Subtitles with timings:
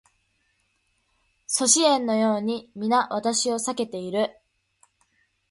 [1.45, 4.35] 阻止円のように皆私を避けている